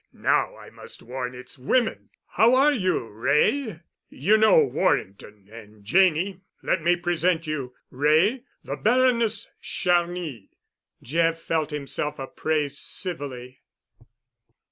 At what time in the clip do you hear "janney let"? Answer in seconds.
5.85-6.81